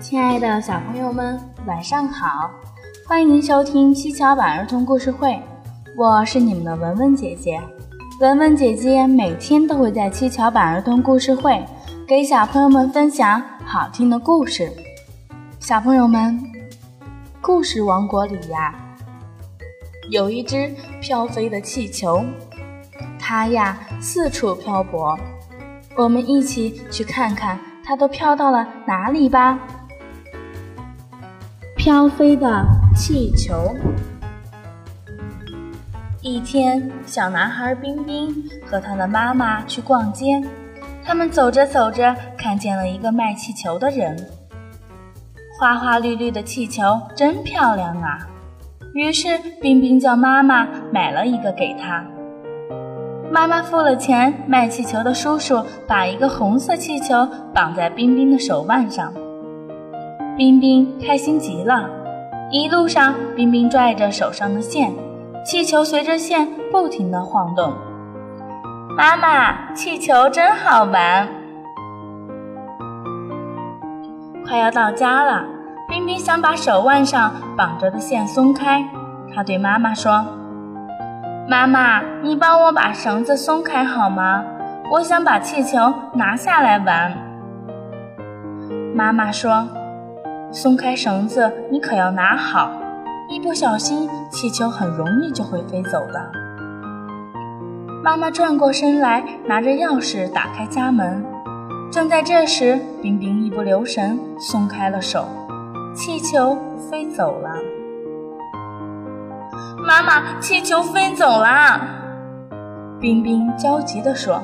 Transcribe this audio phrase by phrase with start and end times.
[0.00, 2.50] 亲爱的小朋友们，晚上好！
[3.06, 5.38] 欢迎收听七巧板儿童故事会，
[5.94, 7.60] 我是你们的文文姐姐。
[8.18, 11.62] 文文姐姐每天都会在七巧板儿童故事会
[12.08, 14.72] 给小朋友们分享好听的故事。
[15.58, 16.42] 小朋友们，
[17.42, 18.74] 故事王国里呀，
[20.08, 22.24] 有一只飘飞的气球，
[23.18, 25.18] 它呀四处漂泊。
[25.94, 29.58] 我们一起去看看它都飘到了哪里吧。
[31.80, 32.62] 飘飞的
[32.94, 33.74] 气球。
[36.20, 40.42] 一天，小男孩冰冰和他的妈妈去逛街，
[41.02, 44.14] 他们走着走着，看见了一个卖气球的人。
[45.58, 48.28] 花花绿绿的气球真漂亮啊！
[48.92, 52.04] 于是冰冰叫妈妈买了一个给他。
[53.32, 59.10] 妈妈付了钱，卖气球的叔叔把一个红色气球绑在冰冰的手腕上。
[60.40, 61.86] 冰冰开心极了，
[62.50, 64.90] 一路上，冰冰拽着手上的线，
[65.44, 67.74] 气球随着线不停地晃动。
[68.96, 71.28] 妈妈，气球真好玩！
[74.46, 75.44] 快要到家了，
[75.86, 78.82] 冰冰想把手腕上绑着的线松开，
[79.34, 80.24] 她对妈妈说
[81.50, 84.42] ：“妈妈，你帮我把绳子松开好吗？
[84.90, 87.12] 我想把气球拿下来玩。”
[88.96, 89.68] 妈妈说。
[90.52, 92.72] 松开绳子，你可要拿好，
[93.28, 96.30] 一不小心气球很容易就会飞走的。
[98.02, 101.24] 妈妈转过身来，拿着钥匙打开家门。
[101.92, 105.28] 正在这时，冰冰一不留神松开了手，
[105.94, 106.58] 气球
[106.90, 107.50] 飞走了。
[109.86, 111.80] 妈妈，气球飞走了！
[113.00, 114.42] 冰冰焦急地说：“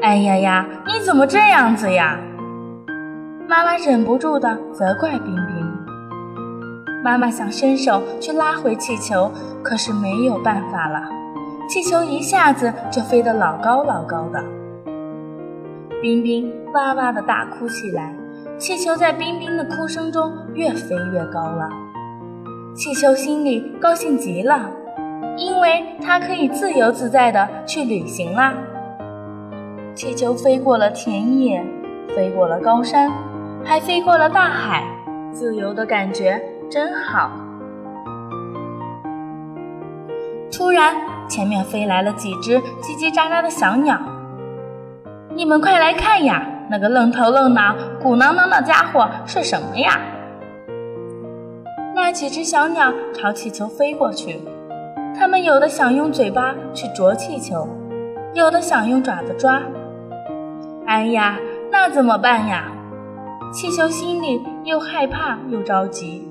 [0.00, 2.18] 哎呀呀，你怎么这样子呀？”
[3.48, 5.76] 妈妈忍不住的责怪冰冰。
[7.04, 9.30] 妈妈想伸手去拉回气球，
[9.62, 11.08] 可是没有办法了，
[11.68, 14.42] 气球一下子就飞得老高老高的。
[16.02, 18.12] 冰冰哇哇的大哭起来，
[18.58, 21.68] 气球在冰冰的哭声中越飞越高了。
[22.74, 24.68] 气球心里高兴极了，
[25.36, 28.54] 因为它可以自由自在的去旅行啦。
[29.94, 31.64] 气球飞过了田野，
[32.14, 33.08] 飞过了高山。
[33.68, 34.84] 还飞过了大海，
[35.32, 36.40] 自由的感觉
[36.70, 37.32] 真好。
[40.52, 40.94] 突然，
[41.28, 43.98] 前面飞来了几只叽叽喳喳的小鸟。
[45.34, 50.00] 你们快来看呀，那个愣头愣脑、鼓囊囊的家伙是什么呀？
[51.92, 54.40] 那几只小鸟朝气球飞过去，
[55.18, 57.68] 它们有的想用嘴巴去啄气球，
[58.32, 59.60] 有的想用爪子抓。
[60.86, 61.36] 哎呀，
[61.68, 62.68] 那怎么办呀？
[63.52, 66.28] 气球心里又害怕又着急，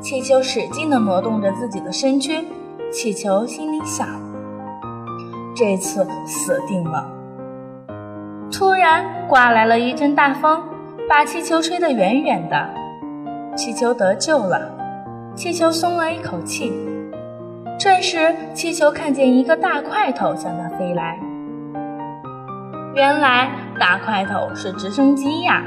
[0.00, 2.46] 气球使劲地挪动着自己的身躯。
[2.92, 4.06] 气球心里想：
[5.54, 7.06] 这次死定了。
[8.52, 10.60] 突然刮来了一阵大风，
[11.08, 12.68] 把气球吹得远远的。
[13.56, 14.60] 气球得救了，
[15.34, 16.72] 气球松了一口气。
[17.78, 21.18] 这时，气球看见一个大块头向它飞来。
[22.94, 25.62] 原来，大块头是直升机呀！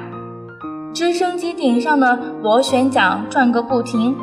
[0.93, 4.15] 直升机顶上的螺旋桨转个不停，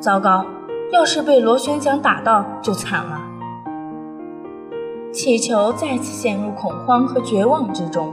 [0.00, 0.44] 糟糕！
[0.92, 3.20] 要是被螺旋桨打到就惨了。
[5.12, 8.12] 气球再次陷入恐慌和绝望之中，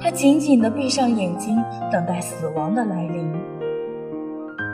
[0.00, 1.56] 它紧紧地闭上眼睛，
[1.90, 3.28] 等待死亡的来临。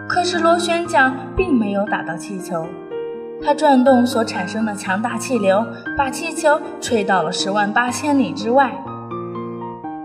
[0.06, 2.66] 可是螺旋桨并没有打到气球，
[3.42, 5.64] 它转动所产生的强大气流，
[5.96, 8.70] 把气球吹到了十万八千里之外。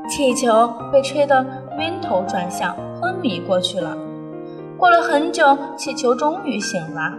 [0.10, 1.46] 气球被吹得
[1.80, 3.98] 晕头转向，昏迷过去了。
[4.78, 7.14] 过了很久，气球终于醒了。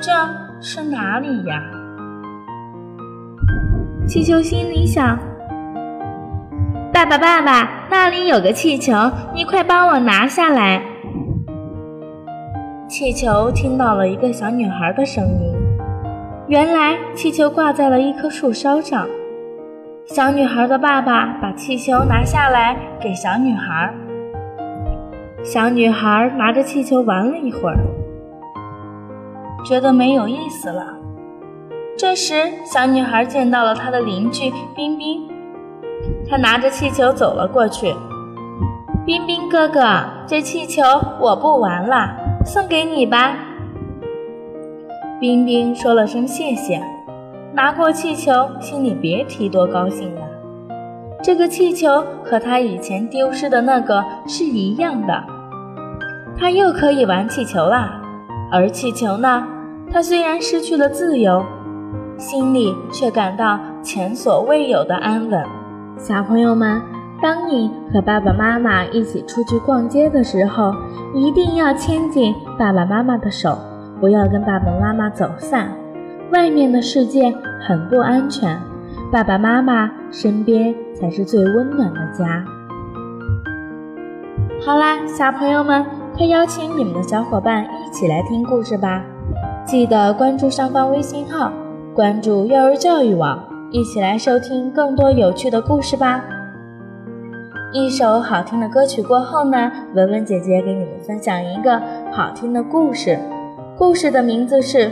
[0.00, 0.12] 这
[0.60, 1.62] 是哪里呀？
[4.06, 5.18] 气球心里想
[6.92, 8.92] ：“爸爸，爸爸，那里有个气球，
[9.34, 10.82] 你快帮我拿下来。”
[12.88, 15.54] 气球听到了一个小女孩的声音。
[16.46, 19.06] 原来，气球挂在了一棵树梢上。
[20.08, 23.92] 小女孩的爸爸把气球拿下来给小女孩。
[25.44, 27.76] 小女孩拿着气球玩了一会儿，
[29.66, 30.96] 觉得没有意思了。
[31.98, 35.28] 这时，小女孩见到了她的邻居冰冰，
[36.26, 37.94] 她拿着气球走了过去。
[39.04, 40.82] 冰冰哥哥，这气球
[41.20, 42.16] 我不玩了，
[42.46, 43.36] 送给你吧。
[45.20, 46.82] 冰冰说了声谢谢。
[47.58, 50.20] 拿过气球，心里别提多高兴了。
[51.20, 55.24] 这个气球和他以前丢失的那个是一样的，
[56.38, 58.00] 他又可以玩气球啦。
[58.52, 59.44] 而气球呢，
[59.92, 61.44] 它虽然失去了自由，
[62.16, 65.44] 心里却感到前所未有的安稳。
[65.96, 66.80] 小朋友们，
[67.20, 70.72] 当你和爸爸妈妈一起出去逛街的时候，
[71.12, 73.58] 一定要牵紧爸爸妈妈的手，
[73.98, 75.68] 不要跟爸爸妈妈走散。
[76.30, 77.34] 外面的世界
[77.66, 78.60] 很不安全，
[79.10, 82.44] 爸爸妈妈身边才是最温暖的家。
[84.60, 85.84] 好啦，小朋友们，
[86.14, 89.02] 快邀请你们的小伙伴一起来听故事吧！
[89.64, 91.50] 记得关注上方微信号，
[91.94, 96.22] 关注幼儿教育网，一起来收听更多有趣的故事吧。
[97.72, 101.80] 一首好听的歌曲过后呢，文文姐姐给你们分享一个
[102.12, 103.18] 好听的故事，
[103.78, 104.78] 故事的名字是《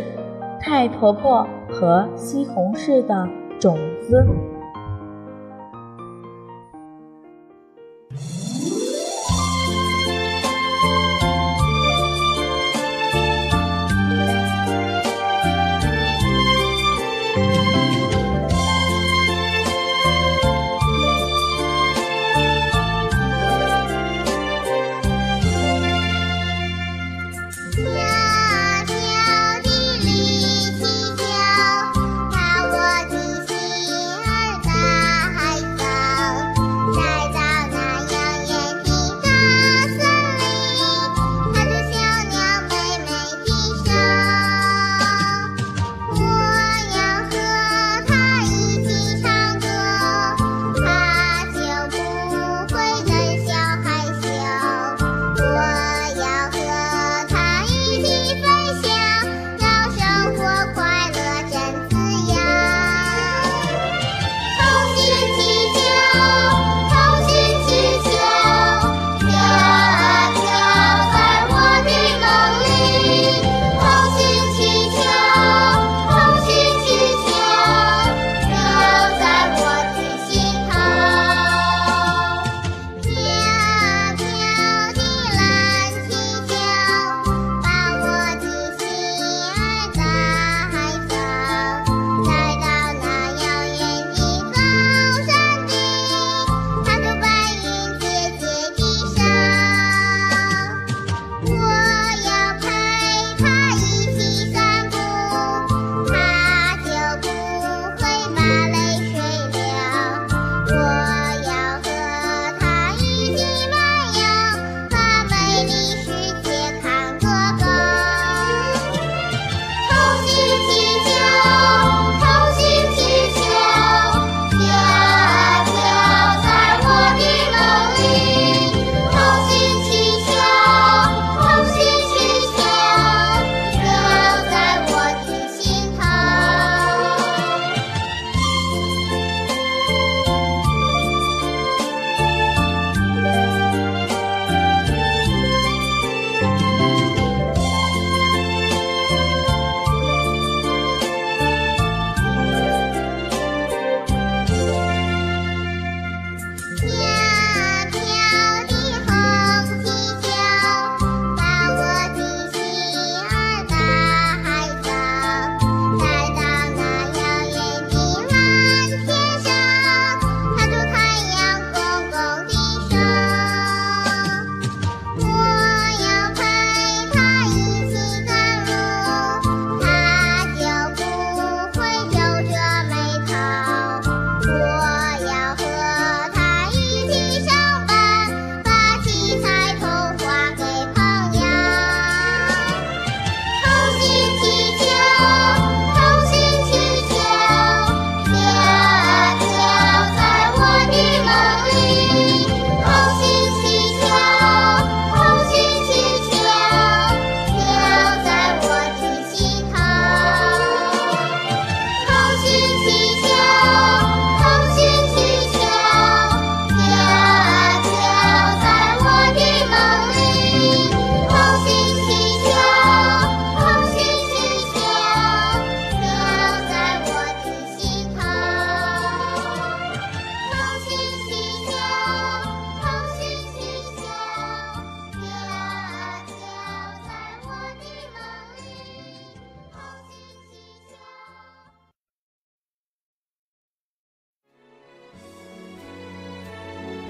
[0.60, 3.76] 太婆婆和西红柿的种
[4.08, 4.16] 子》。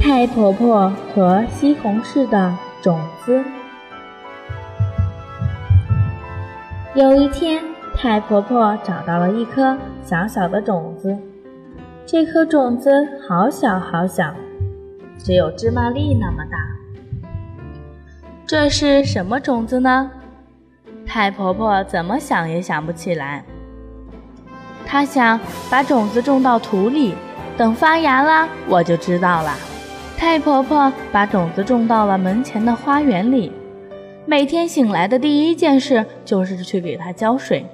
[0.07, 3.43] 太婆婆和西红柿的种子。
[6.95, 7.61] 有一天，
[7.97, 11.19] 太婆婆找到了一颗小小的种子，
[12.07, 12.89] 这颗种子
[13.29, 14.33] 好小好小，
[15.19, 16.57] 只有芝麻粒那么大。
[18.47, 20.09] 这是什么种子呢？
[21.05, 23.45] 太婆婆怎么想也想不起来。
[24.87, 27.17] 她想把种子种到土里，
[27.57, 29.53] 等发芽了，我就知道了。
[30.17, 33.53] 太婆婆把种子种到了门前的花园里，
[34.25, 37.67] 每天醒来的第一件事就是去给它浇水。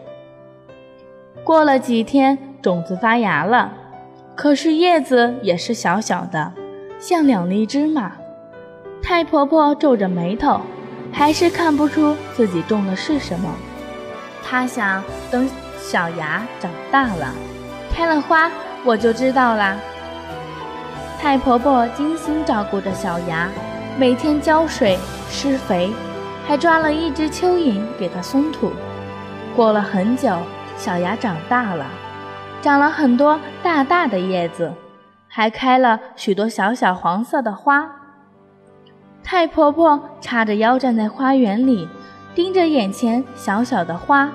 [1.45, 3.73] 过了几天，种子发芽了，
[4.35, 6.53] 可是叶子也是小小的，
[6.99, 8.13] 像两粒芝麻。
[9.01, 10.61] 太婆婆皱着眉头，
[11.13, 13.55] 还是看不出自己种的是什么。
[14.45, 15.49] 她想等
[15.81, 17.33] 小芽长大了，
[17.93, 18.51] 开了花，
[18.85, 19.77] 我就知道啦。
[21.23, 23.49] 太婆婆精心照顾着小芽，
[23.97, 24.99] 每天浇水、
[25.31, 25.89] 施肥，
[26.45, 28.73] 还抓了一只蚯蚓给它松土。
[29.55, 30.37] 过了很久，
[30.77, 31.87] 小芽长大了，
[32.61, 34.73] 长了很多大大的叶子，
[35.29, 37.89] 还开了许多小小黄色的花。
[39.23, 41.89] 太婆婆叉着腰站在花园里，
[42.35, 44.29] 盯着眼前小小的花，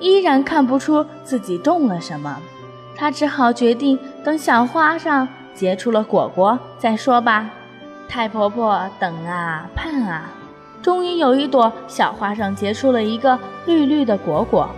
[0.00, 2.40] 依然看不出自己种了什么。
[2.96, 5.28] 她只好决定等小花上。
[5.54, 7.48] 结出了果果再说吧。
[8.08, 10.30] 太婆婆等啊盼啊，
[10.82, 14.68] 终于有一朵小花上结出了一个绿绿的果果。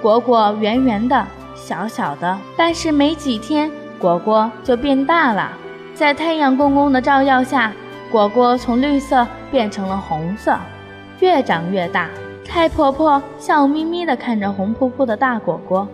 [0.00, 5.52] 果果圆圆的、小小的，但是没几天，果果就变大了。
[5.94, 7.72] 在太阳公公的照耀下，
[8.10, 10.56] 果果从绿色变成了红色，
[11.18, 12.08] 越长越大。
[12.44, 15.86] 太婆婆笑眯眯地看着红扑扑的大果果，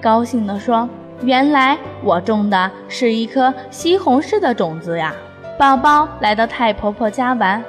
[0.00, 0.88] 高兴地说。
[1.22, 5.12] 原来我种的是一颗西红柿的种子呀！
[5.58, 7.62] 宝宝来到太婆婆家玩，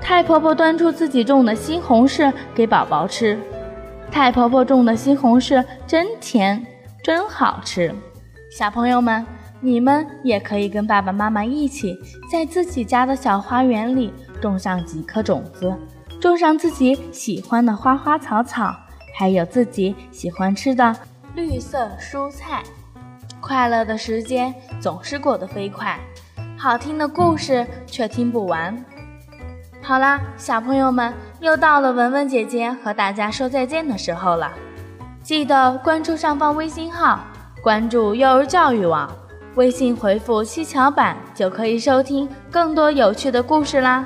[0.00, 3.38] 太婆婆端出自己种的西红柿给宝宝吃。
[4.10, 6.66] 太婆婆种的西红柿真甜，
[7.04, 7.94] 真好吃。
[8.50, 9.24] 小朋友们，
[9.60, 11.96] 你们也可以跟爸爸妈妈一起，
[12.30, 15.72] 在自己家的小花园里种上几颗种子，
[16.20, 18.74] 种上自己喜欢的花花草草，
[19.16, 20.96] 还有自己喜欢吃的
[21.36, 22.64] 绿色蔬菜。
[23.46, 25.96] 快乐的时间总是过得飞快，
[26.58, 28.76] 好听的故事却听不完。
[29.80, 34.50] 好啦，小朋友们，又到了文文姐姐和大家说再见的时候了。
[35.22, 37.20] 记得关注上方微信号，
[37.62, 39.08] 关注幼儿教育网，
[39.54, 44.04] 微信回复“七巧板”就可以收听更多有趣的故事啦。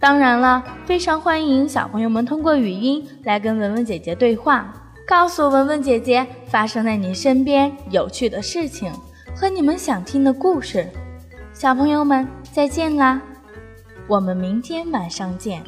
[0.00, 4.72] 当然了，非常欢迎小朋友们通过语音来跟文文姐姐对话。
[5.12, 8.90] 告诉文文姐姐发生在你身边有趣的事情
[9.36, 10.88] 和你们想听的故事，
[11.52, 13.20] 小朋友们再见啦！
[14.08, 15.62] 我们明天晚上见。